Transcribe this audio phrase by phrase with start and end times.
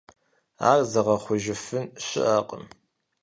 [0.69, 2.63] Ар зыгъэхъужыфын щыӀэкъым.